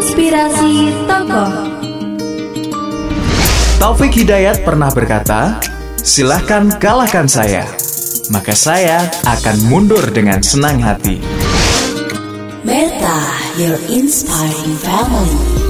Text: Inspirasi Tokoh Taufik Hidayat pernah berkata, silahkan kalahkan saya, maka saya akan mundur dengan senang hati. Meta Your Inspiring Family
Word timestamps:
Inspirasi 0.00 0.88
Tokoh 1.04 1.52
Taufik 3.76 4.16
Hidayat 4.16 4.64
pernah 4.64 4.88
berkata, 4.88 5.60
silahkan 6.00 6.72
kalahkan 6.80 7.28
saya, 7.28 7.68
maka 8.32 8.56
saya 8.56 9.04
akan 9.28 9.60
mundur 9.68 10.00
dengan 10.08 10.40
senang 10.40 10.80
hati. 10.80 11.20
Meta 12.64 13.20
Your 13.60 13.76
Inspiring 13.92 14.72
Family 14.80 15.69